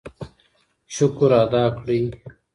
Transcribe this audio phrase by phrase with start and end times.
[0.95, 2.03] شکر ادا کړئ.